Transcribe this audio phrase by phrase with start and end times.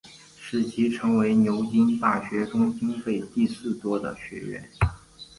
[0.39, 4.67] 使其成为牛津大学中经费第四多的学院。